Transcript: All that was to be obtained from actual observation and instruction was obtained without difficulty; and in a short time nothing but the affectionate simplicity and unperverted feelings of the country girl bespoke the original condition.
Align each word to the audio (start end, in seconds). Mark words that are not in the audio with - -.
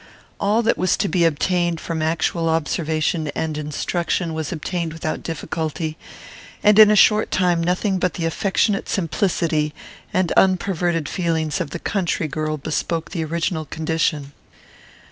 All 0.39 0.63
that 0.63 0.79
was 0.79 0.97
to 0.97 1.07
be 1.07 1.25
obtained 1.25 1.79
from 1.79 2.01
actual 2.01 2.49
observation 2.49 3.27
and 3.35 3.55
instruction 3.55 4.33
was 4.33 4.51
obtained 4.51 4.93
without 4.93 5.21
difficulty; 5.21 5.95
and 6.63 6.79
in 6.79 6.89
a 6.89 6.95
short 6.95 7.29
time 7.29 7.61
nothing 7.63 7.99
but 7.99 8.15
the 8.15 8.25
affectionate 8.25 8.89
simplicity 8.89 9.75
and 10.11 10.31
unperverted 10.31 11.07
feelings 11.07 11.61
of 11.61 11.69
the 11.69 11.77
country 11.77 12.27
girl 12.27 12.57
bespoke 12.57 13.11
the 13.11 13.23
original 13.23 13.65
condition. 13.65 14.31